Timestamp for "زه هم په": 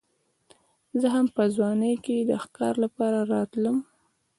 0.99-1.43